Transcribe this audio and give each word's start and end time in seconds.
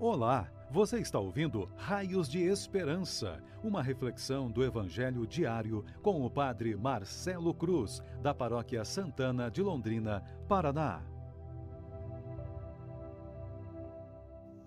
Olá, 0.00 0.50
você 0.72 0.98
está 0.98 1.20
ouvindo 1.20 1.70
Raios 1.76 2.28
de 2.28 2.40
Esperança, 2.40 3.40
uma 3.62 3.80
reflexão 3.80 4.50
do 4.50 4.64
Evangelho 4.64 5.24
diário 5.24 5.84
com 6.02 6.26
o 6.26 6.28
Padre 6.28 6.74
Marcelo 6.74 7.54
Cruz, 7.54 8.02
da 8.20 8.34
Paróquia 8.34 8.84
Santana 8.84 9.48
de 9.48 9.62
Londrina, 9.62 10.20
Paraná. 10.48 11.00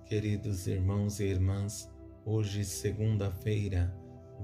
Queridos 0.06 0.66
irmãos 0.66 1.20
e 1.20 1.26
irmãs, 1.26 1.92
hoje, 2.26 2.64
segunda-feira, 2.64 3.94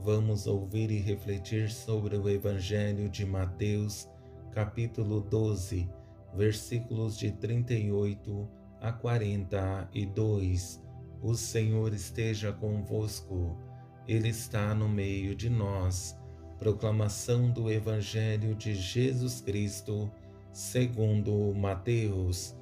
vamos 0.03 0.47
ouvir 0.47 0.91
e 0.91 0.99
refletir 0.99 1.71
sobre 1.71 2.17
o 2.17 2.27
Evangelho 2.27 3.07
de 3.07 3.25
Mateus, 3.25 4.09
capítulo 4.51 5.21
12, 5.21 5.89
versículos 6.35 7.17
de 7.17 7.31
38 7.31 8.62
a 8.83 8.91
42. 8.91 10.83
O 11.21 11.33
Senhor 11.35 11.93
esteja 11.93 12.51
convosco, 12.51 13.57
Ele 14.05 14.27
está 14.27 14.75
no 14.75 14.89
meio 14.89 15.33
de 15.33 15.49
nós. 15.49 16.19
Proclamação 16.59 17.49
do 17.49 17.71
Evangelho 17.71 18.53
de 18.53 18.75
Jesus 18.75 19.39
Cristo, 19.39 20.11
segundo 20.51 21.53
Mateus. 21.55 22.55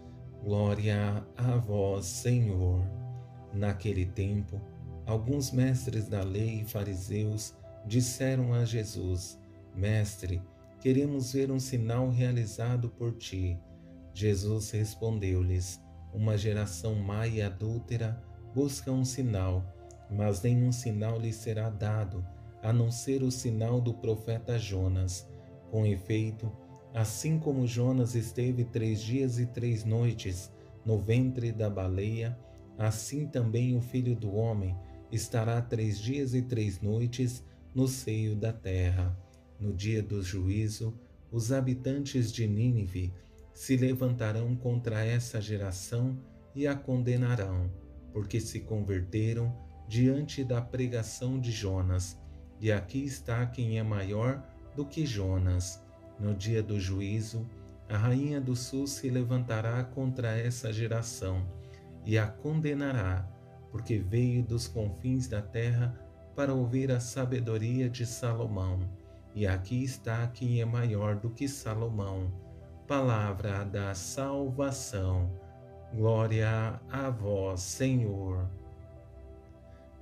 Glória 0.44 1.26
a 1.36 1.58
vós, 1.58 2.06
Senhor. 2.06 2.86
Naquele 3.52 4.06
tempo, 4.06 4.62
alguns 5.08 5.52
mestres 5.52 6.08
da 6.08 6.24
lei 6.24 6.62
e 6.62 6.66
fariseus 6.66 7.56
disseram 7.88 8.54
a 8.54 8.64
Jesus: 8.64 9.40
Mestre, 9.76 10.40
queremos 10.80 11.34
ver 11.34 11.52
um 11.52 11.60
sinal 11.60 12.10
realizado 12.10 12.90
por 12.90 13.14
ti. 13.14 13.58
Jesus 14.14 14.70
respondeu-lhes: 14.70 15.82
Uma 16.14 16.38
geração 16.38 16.96
má 16.96 17.28
e 17.28 17.42
adúltera 17.42 18.22
busca 18.54 18.92
um 18.92 19.06
sinal, 19.06 19.64
mas 20.10 20.42
nenhum 20.42 20.72
sinal 20.72 21.20
lhe 21.20 21.32
será 21.32 21.70
dado, 21.70 22.26
a 22.62 22.74
não 22.74 22.92
ser 22.92 23.24
o 23.24 23.32
sinal 23.32 23.80
do 23.80 23.94
profeta 23.94 24.60
Jonas. 24.60 25.28
Com 25.70 25.86
efeito, 25.86 26.52
assim 26.94 27.40
como 27.40 27.66
Jonas 27.66 28.14
esteve 28.14 28.66
três 28.66 29.02
dias 29.02 29.40
e 29.40 29.46
três 29.46 29.86
noites 29.86 30.52
no 30.86 31.00
ventre 31.00 31.52
da 31.52 31.70
baleia, 31.70 32.38
assim 32.78 33.26
também 33.28 33.78
o 33.78 33.82
filho 33.82 34.16
do 34.16 34.36
homem 34.36 34.76
estará 35.12 35.62
três 35.62 36.00
dias 36.00 36.34
e 36.34 36.42
três 36.42 36.82
noites 36.82 37.44
no 37.74 37.88
seio 37.88 38.36
da 38.36 38.52
terra. 38.52 39.18
No 39.60 39.74
dia 39.74 40.02
do 40.02 40.22
juízo, 40.22 40.98
os 41.32 41.52
habitantes 41.52 42.32
de 42.32 42.48
Nínive 42.48 43.14
se 43.54 43.78
levantarão 43.78 44.56
contra 44.56 45.04
essa 45.04 45.42
geração 45.42 46.18
e 46.56 46.68
a 46.68 46.76
condenarão 46.76 47.70
porque 48.12 48.40
se 48.40 48.62
converteram 48.62 49.56
diante 49.88 50.44
da 50.44 50.62
pregação 50.62 51.40
de 51.40 51.52
Jonas. 51.52 52.20
E 52.60 52.72
aqui 52.72 53.04
está 53.04 53.46
quem 53.46 53.80
é 53.80 53.84
maior 53.84 54.44
do 54.76 54.86
que 54.86 55.06
Jonas. 55.06 55.82
No 56.20 56.34
dia 56.34 56.62
do 56.62 56.80
juízo, 56.80 57.48
a 57.90 57.98
rainha 57.98 58.40
do 58.40 58.56
sul 58.56 58.86
se 58.86 59.10
levantará 59.10 59.84
contra 59.84 60.38
essa 60.38 60.72
geração 60.72 61.46
e 62.06 62.18
a 62.18 62.28
condenará, 62.28 63.28
porque 63.72 63.98
veio 63.98 64.44
dos 64.44 64.68
confins 64.68 65.28
da 65.28 65.42
terra 65.42 66.00
para 66.36 66.54
ouvir 66.54 66.92
a 66.92 67.00
sabedoria 67.00 67.90
de 67.90 68.06
Salomão. 68.06 68.90
E 69.34 69.48
aqui 69.48 69.84
está 69.84 70.28
quem 70.28 70.62
é 70.62 70.66
maior 70.66 71.16
do 71.16 71.30
que 71.30 71.48
Salomão. 71.48 72.32
Palavra 72.92 73.64
da 73.64 73.96
salvação. 73.96 75.32
Glória 75.94 76.78
a 76.92 77.10
vós, 77.10 77.62
Senhor. 77.62 78.52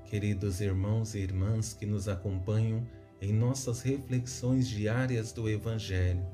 Queridos 0.06 0.60
irmãos 0.60 1.14
e 1.14 1.20
irmãs 1.20 1.72
que 1.72 1.86
nos 1.86 2.08
acompanham 2.10 2.84
em 3.22 3.32
nossas 3.32 3.84
reflexões 3.84 4.68
diárias 4.68 5.32
do 5.32 5.48
Evangelho, 5.48 6.26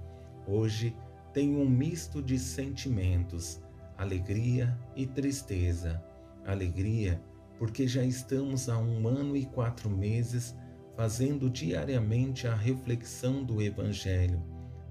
hoje 0.47 0.95
tem 1.33 1.57
um 1.57 1.67
misto 1.67 2.21
de 2.21 2.39
sentimentos, 2.39 3.61
alegria 3.97 4.79
e 4.95 5.05
tristeza. 5.05 6.01
Alegria, 6.45 7.21
porque 7.59 7.85
já 7.85 8.05
estamos 8.05 8.69
há 8.69 8.77
um 8.77 9.09
ano 9.09 9.35
e 9.35 9.45
quatro 9.45 9.89
meses 9.89 10.55
fazendo 10.95 11.49
diariamente 11.49 12.47
a 12.47 12.55
reflexão 12.55 13.43
do 13.43 13.61
Evangelho. 13.61 14.41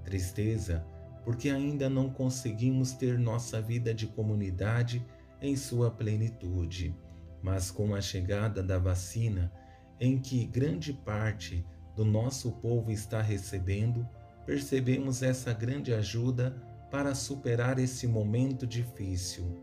Tristeza, 0.03 0.85
porque 1.25 1.49
ainda 1.49 1.89
não 1.89 2.07
conseguimos 2.07 2.93
ter 2.93 3.17
nossa 3.17 3.59
vida 3.59 3.93
de 3.93 4.05
comunidade 4.05 5.03
em 5.41 5.55
sua 5.55 5.89
plenitude. 5.89 6.95
Mas 7.41 7.71
com 7.71 7.95
a 7.95 7.99
chegada 7.99 8.61
da 8.61 8.77
vacina, 8.77 9.51
em 9.99 10.19
que 10.19 10.45
grande 10.45 10.93
parte 10.93 11.65
do 11.95 12.05
nosso 12.05 12.51
povo 12.51 12.91
está 12.91 13.21
recebendo, 13.21 14.07
percebemos 14.45 15.23
essa 15.23 15.51
grande 15.51 15.93
ajuda 15.93 16.55
para 16.91 17.15
superar 17.15 17.79
esse 17.79 18.05
momento 18.05 18.67
difícil. 18.67 19.59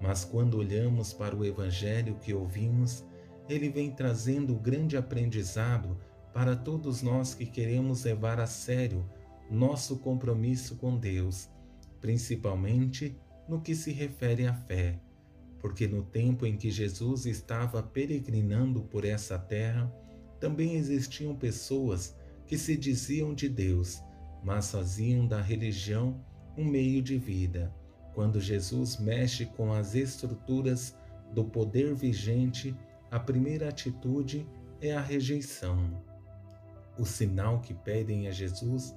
Mas 0.00 0.24
quando 0.24 0.58
olhamos 0.58 1.12
para 1.12 1.36
o 1.36 1.44
Evangelho 1.44 2.16
que 2.16 2.34
ouvimos, 2.34 3.04
ele 3.48 3.68
vem 3.68 3.92
trazendo 3.92 4.56
grande 4.56 4.96
aprendizado 4.96 5.96
para 6.34 6.56
todos 6.56 7.00
nós 7.00 7.32
que 7.32 7.46
queremos 7.46 8.04
levar 8.04 8.40
a 8.40 8.46
sério 8.46 9.08
nosso 9.50 9.98
compromisso 9.98 10.76
com 10.76 10.96
Deus, 10.96 11.48
principalmente 12.00 13.16
no 13.48 13.60
que 13.60 13.74
se 13.74 13.92
refere 13.92 14.46
à 14.46 14.54
fé, 14.54 14.98
porque 15.60 15.86
no 15.86 16.02
tempo 16.02 16.46
em 16.46 16.56
que 16.56 16.70
Jesus 16.70 17.26
estava 17.26 17.82
peregrinando 17.82 18.82
por 18.82 19.04
essa 19.04 19.38
terra, 19.38 19.92
também 20.40 20.74
existiam 20.74 21.34
pessoas 21.34 22.14
que 22.46 22.58
se 22.58 22.76
diziam 22.76 23.34
de 23.34 23.48
Deus, 23.48 24.02
mas 24.44 24.70
faziam 24.70 25.26
da 25.26 25.40
religião 25.40 26.20
um 26.56 26.64
meio 26.64 27.02
de 27.02 27.18
vida. 27.18 27.74
Quando 28.14 28.40
Jesus 28.40 28.98
mexe 28.98 29.46
com 29.46 29.72
as 29.72 29.94
estruturas 29.94 30.96
do 31.32 31.44
poder 31.44 31.94
vigente, 31.94 32.74
a 33.10 33.18
primeira 33.18 33.68
atitude 33.68 34.46
é 34.80 34.92
a 34.92 35.00
rejeição. 35.00 36.02
O 36.98 37.04
sinal 37.04 37.60
que 37.60 37.74
pedem 37.74 38.26
a 38.26 38.30
Jesus 38.30 38.94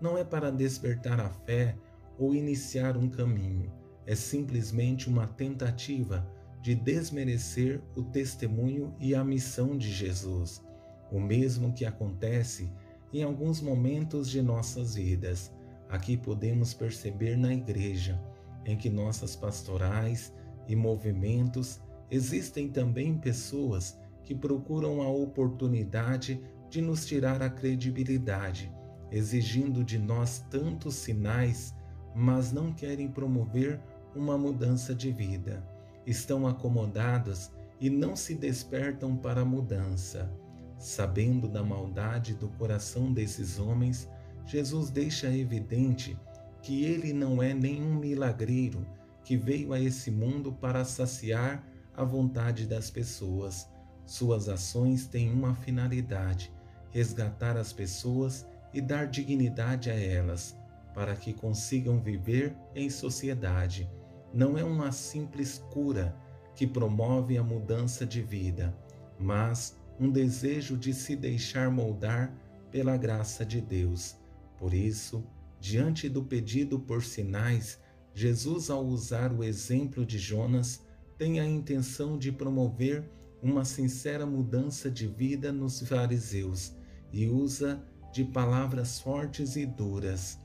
não 0.00 0.16
é 0.16 0.24
para 0.24 0.50
despertar 0.50 1.20
a 1.20 1.28
fé 1.28 1.76
ou 2.18 2.34
iniciar 2.34 2.96
um 2.96 3.08
caminho, 3.08 3.72
é 4.06 4.14
simplesmente 4.14 5.08
uma 5.08 5.26
tentativa 5.26 6.26
de 6.62 6.74
desmerecer 6.74 7.80
o 7.96 8.02
testemunho 8.02 8.94
e 8.98 9.14
a 9.14 9.24
missão 9.24 9.76
de 9.76 9.90
Jesus, 9.90 10.62
o 11.10 11.20
mesmo 11.20 11.72
que 11.72 11.84
acontece 11.84 12.70
em 13.12 13.22
alguns 13.22 13.60
momentos 13.60 14.28
de 14.28 14.42
nossas 14.42 14.94
vidas. 14.94 15.52
Aqui 15.88 16.16
podemos 16.16 16.74
perceber 16.74 17.36
na 17.36 17.52
igreja, 17.52 18.20
em 18.64 18.76
que 18.76 18.90
nossas 18.90 19.34
pastorais 19.34 20.32
e 20.66 20.76
movimentos 20.76 21.80
existem 22.10 22.68
também 22.68 23.16
pessoas 23.16 23.98
que 24.24 24.34
procuram 24.34 25.00
a 25.00 25.08
oportunidade 25.08 26.42
de 26.68 26.82
nos 26.82 27.06
tirar 27.06 27.40
a 27.42 27.48
credibilidade 27.48 28.70
exigindo 29.10 29.84
de 29.84 29.98
nós 29.98 30.44
tantos 30.50 30.94
sinais, 30.96 31.74
mas 32.14 32.52
não 32.52 32.72
querem 32.72 33.08
promover 33.08 33.80
uma 34.14 34.36
mudança 34.36 34.94
de 34.94 35.10
vida. 35.10 35.66
Estão 36.06 36.46
acomodados 36.46 37.50
e 37.80 37.88
não 37.88 38.16
se 38.16 38.34
despertam 38.34 39.16
para 39.16 39.42
a 39.42 39.44
mudança. 39.44 40.30
Sabendo 40.78 41.48
da 41.48 41.62
maldade 41.62 42.34
do 42.34 42.48
coração 42.48 43.12
desses 43.12 43.58
homens, 43.58 44.08
Jesus 44.46 44.90
deixa 44.90 45.34
evidente 45.34 46.16
que 46.62 46.84
ele 46.84 47.12
não 47.12 47.42
é 47.42 47.52
nenhum 47.52 47.94
milagreiro 47.94 48.86
que 49.24 49.36
veio 49.36 49.72
a 49.72 49.80
esse 49.80 50.10
mundo 50.10 50.52
para 50.52 50.84
saciar 50.84 51.64
a 51.94 52.04
vontade 52.04 52.66
das 52.66 52.90
pessoas. 52.90 53.68
Suas 54.06 54.48
ações 54.48 55.06
têm 55.06 55.30
uma 55.30 55.54
finalidade: 55.54 56.52
resgatar 56.90 57.56
as 57.56 57.72
pessoas 57.72 58.46
e 58.72 58.80
dar 58.80 59.06
dignidade 59.06 59.90
a 59.90 59.94
elas, 59.94 60.56
para 60.94 61.14
que 61.16 61.32
consigam 61.32 62.00
viver 62.00 62.56
em 62.74 62.90
sociedade. 62.90 63.88
Não 64.32 64.58
é 64.58 64.64
uma 64.64 64.92
simples 64.92 65.58
cura 65.70 66.14
que 66.54 66.66
promove 66.66 67.38
a 67.38 67.42
mudança 67.42 68.04
de 68.04 68.20
vida, 68.20 68.76
mas 69.18 69.76
um 69.98 70.10
desejo 70.10 70.76
de 70.76 70.92
se 70.92 71.16
deixar 71.16 71.70
moldar 71.70 72.32
pela 72.70 72.96
graça 72.96 73.44
de 73.44 73.60
Deus. 73.60 74.16
Por 74.56 74.74
isso, 74.74 75.24
diante 75.60 76.08
do 76.08 76.22
pedido 76.22 76.78
por 76.78 77.02
sinais, 77.02 77.80
Jesus, 78.14 78.70
ao 78.70 78.84
usar 78.84 79.32
o 79.32 79.44
exemplo 79.44 80.04
de 80.04 80.18
Jonas, 80.18 80.84
tem 81.16 81.40
a 81.40 81.46
intenção 81.46 82.18
de 82.18 82.30
promover 82.30 83.08
uma 83.42 83.64
sincera 83.64 84.26
mudança 84.26 84.90
de 84.90 85.06
vida 85.06 85.52
nos 85.52 85.80
fariseus 85.80 86.74
e 87.12 87.26
usa 87.26 87.82
de 88.12 88.24
palavras 88.24 88.98
fortes 89.00 89.56
e 89.56 89.66
duras. 89.66 90.40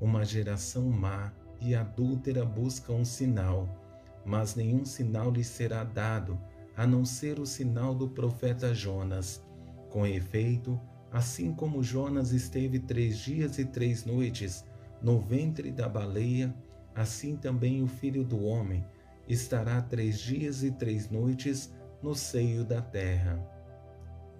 Uma 0.00 0.24
geração 0.24 0.88
má 0.88 1.32
e 1.60 1.74
adúltera 1.74 2.44
busca 2.44 2.92
um 2.92 3.04
sinal, 3.04 3.68
mas 4.24 4.54
nenhum 4.54 4.84
sinal 4.84 5.30
lhe 5.30 5.44
será 5.44 5.84
dado, 5.84 6.38
a 6.76 6.86
não 6.86 7.04
ser 7.04 7.38
o 7.38 7.46
sinal 7.46 7.94
do 7.94 8.08
profeta 8.08 8.74
Jonas. 8.74 9.44
Com 9.90 10.06
efeito, 10.06 10.80
assim 11.12 11.52
como 11.52 11.82
Jonas 11.82 12.32
esteve 12.32 12.78
três 12.78 13.18
dias 13.18 13.58
e 13.58 13.64
três 13.64 14.04
noites 14.04 14.64
no 15.02 15.20
ventre 15.20 15.70
da 15.70 15.88
baleia, 15.88 16.54
assim 16.94 17.36
também 17.36 17.82
o 17.82 17.86
filho 17.86 18.24
do 18.24 18.44
homem 18.44 18.84
estará 19.32 19.80
três 19.80 20.18
dias 20.18 20.64
e 20.64 20.72
três 20.72 21.08
noites 21.08 21.72
no 22.02 22.14
seio 22.14 22.64
da 22.64 22.82
terra. 22.82 23.38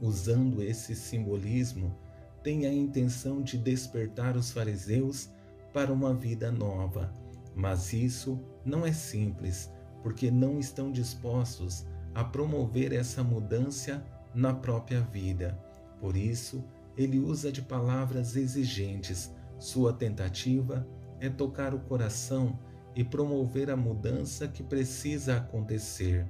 Usando 0.01 0.63
esse 0.63 0.97
simbolismo, 0.97 1.97
tem 2.43 2.67
a 2.67 2.73
intenção 2.73 3.43
de 3.43 3.59
despertar 3.59 4.37
os 4.37 4.51
fariseus 4.51 5.31
para 5.73 5.93
uma 5.93 6.15
vida 6.15 6.51
nova. 6.51 7.13
Mas 7.55 7.93
isso 7.93 8.41
não 8.65 8.87
é 8.87 8.93
simples, 8.93 9.71
porque 10.03 10.31
não 10.31 10.59
estão 10.59 10.91
dispostos 10.91 11.87
a 12.15 12.25
promover 12.25 12.93
essa 12.93 13.23
mudança 13.23 14.05
na 14.35 14.55
própria 14.55 15.01
vida. 15.01 15.59
Por 16.01 16.17
isso, 16.17 16.65
ele 16.97 17.19
usa 17.19 17.53
de 17.53 17.63
palavras 17.63 18.37
exigentes. 18.37 19.35
Sua 19.59 19.93
tentativa 19.93 20.87
é 21.21 21.29
tocar 21.29 21.75
o 21.75 21.81
coração 21.81 22.59
e 22.95 23.05
promover 23.05 23.71
a 23.71 23.77
mudança 23.77 24.49
que 24.49 24.63
precisa 24.63 25.37
acontecer. 25.37 26.27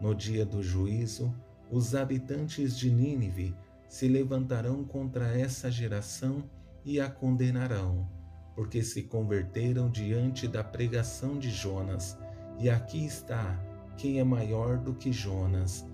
No 0.00 0.14
dia 0.14 0.46
do 0.46 0.62
juízo, 0.62 1.34
os 1.70 1.94
habitantes 1.94 2.76
de 2.76 2.90
Nínive 2.90 3.54
se 3.90 4.06
levantarão 4.06 4.84
contra 4.84 5.36
essa 5.36 5.68
geração 5.68 6.44
e 6.84 7.00
a 7.00 7.10
condenarão, 7.10 8.08
porque 8.54 8.84
se 8.84 9.02
converteram 9.02 9.90
diante 9.90 10.46
da 10.46 10.62
pregação 10.62 11.40
de 11.40 11.50
Jonas. 11.50 12.16
E 12.60 12.70
aqui 12.70 13.04
está 13.04 13.60
quem 13.96 14.20
é 14.20 14.24
maior 14.24 14.78
do 14.78 14.94
que 14.94 15.12
Jonas. 15.12 15.84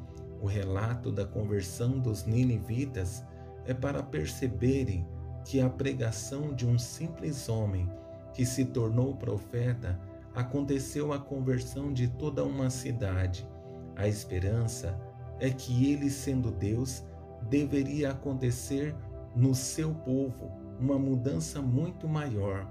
O 0.42 0.46
relato 0.46 1.10
da 1.10 1.24
conversão 1.24 1.98
dos 1.98 2.26
ninivitas 2.26 3.24
é 3.64 3.72
para 3.72 4.02
perceberem 4.02 5.08
que 5.42 5.58
a 5.58 5.70
pregação 5.70 6.54
de 6.54 6.66
um 6.66 6.78
simples 6.78 7.48
homem 7.48 7.90
que 8.34 8.44
se 8.44 8.66
tornou 8.66 9.16
profeta, 9.16 9.98
aconteceu 10.34 11.14
a 11.14 11.18
conversão 11.18 11.90
de 11.90 12.08
toda 12.08 12.44
uma 12.44 12.68
cidade. 12.68 13.48
A 13.96 14.06
esperança 14.06 15.00
é 15.40 15.48
que 15.48 15.90
ele, 15.90 16.10
sendo 16.10 16.50
Deus, 16.50 17.02
deveria 17.48 18.10
acontecer 18.10 18.94
no 19.34 19.54
seu 19.54 19.94
povo 19.94 20.50
uma 20.78 20.98
mudança 20.98 21.60
muito 21.60 22.08
maior, 22.08 22.70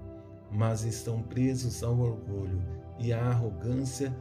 mas 0.51 0.83
estão 0.83 1.21
presos 1.21 1.83
ao 1.83 1.97
orgulho 1.99 2.61
e 2.99 3.11
à 3.11 3.25
arrogância 3.25 4.15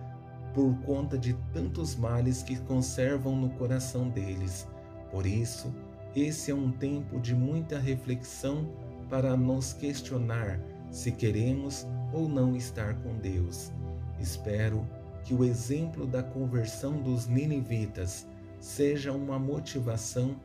por 0.54 0.74
conta 0.80 1.18
de 1.18 1.34
tantos 1.52 1.96
males 1.96 2.42
que 2.42 2.56
conservam 2.60 3.36
no 3.36 3.50
coração 3.50 4.08
deles. 4.08 4.66
Por 5.10 5.26
isso, 5.26 5.74
esse 6.14 6.50
é 6.50 6.54
um 6.54 6.70
tempo 6.70 7.20
de 7.20 7.34
muita 7.34 7.78
reflexão 7.78 8.70
para 9.10 9.36
nos 9.36 9.72
questionar 9.72 10.60
se 10.90 11.10
queremos 11.10 11.86
ou 12.12 12.28
não 12.28 12.54
estar 12.54 12.94
com 13.02 13.16
Deus. 13.16 13.72
Espero 14.20 14.86
que 15.24 15.34
o 15.34 15.44
exemplo 15.44 16.06
da 16.06 16.22
conversão 16.22 17.02
dos 17.02 17.26
ninivitas 17.26 18.26
seja 18.64 19.12
uma 19.12 19.38
motivação 19.38 20.36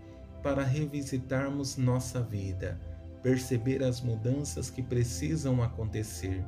para 0.44 0.62
revisitarmos 0.62 1.78
nossa 1.78 2.22
vida, 2.22 2.78
perceber 3.24 3.82
as 3.82 4.02
mudanças 4.02 4.70
que 4.70 4.84
precisam 4.84 5.64
acontecer, 5.64 6.44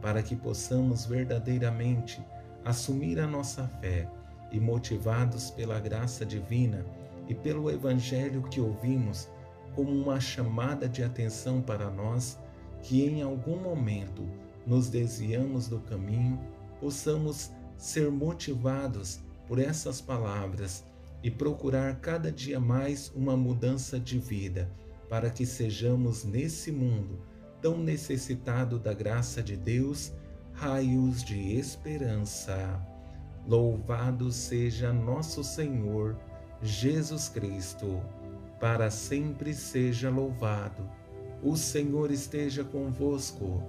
para 0.00 0.22
que 0.22 0.36
possamos 0.36 1.06
verdadeiramente 1.06 2.24
assumir 2.64 3.18
a 3.18 3.26
nossa 3.26 3.66
fé 3.80 4.08
e, 4.52 4.60
motivados 4.60 5.50
pela 5.50 5.80
graça 5.80 6.24
divina 6.24 6.86
e 7.26 7.34
pelo 7.34 7.68
Evangelho 7.68 8.44
que 8.44 8.60
ouvimos, 8.60 9.28
como 9.74 9.90
uma 9.90 10.20
chamada 10.20 10.88
de 10.88 11.02
atenção 11.02 11.60
para 11.60 11.90
nós, 11.90 12.38
que 12.80 13.04
em 13.04 13.22
algum 13.22 13.60
momento 13.60 14.24
nos 14.64 14.88
desviamos 14.88 15.66
do 15.66 15.80
caminho, 15.80 16.38
possamos 16.78 17.50
ser 17.76 18.08
motivados 18.08 19.18
por 19.48 19.58
essas 19.58 20.00
palavras 20.00 20.84
e 21.22 21.30
procurar 21.30 22.00
cada 22.00 22.30
dia 22.30 22.60
mais 22.60 23.10
uma 23.14 23.36
mudança 23.36 23.98
de 23.98 24.18
vida, 24.18 24.70
para 25.08 25.30
que 25.30 25.44
sejamos 25.44 26.24
nesse 26.24 26.70
mundo 26.70 27.20
tão 27.60 27.78
necessitado 27.78 28.78
da 28.78 28.94
graça 28.94 29.42
de 29.42 29.56
Deus, 29.56 30.12
raios 30.52 31.24
de 31.24 31.56
esperança. 31.56 32.80
Louvado 33.46 34.30
seja 34.30 34.92
nosso 34.92 35.42
Senhor 35.42 36.16
Jesus 36.62 37.28
Cristo, 37.28 38.00
para 38.60 38.90
sempre 38.90 39.54
seja 39.54 40.10
louvado 40.10 40.98
o 41.42 41.56
Senhor 41.56 42.10
esteja 42.10 42.64
convosco, 42.64 43.62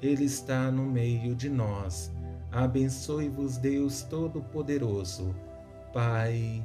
Ele 0.00 0.24
está 0.24 0.70
no 0.70 0.84
meio 0.84 1.34
de 1.34 1.48
nós. 1.48 2.12
Abençoe-vos, 2.52 3.56
Deus 3.56 4.02
Todo-Poderoso, 4.02 5.34
Pai, 5.92 6.64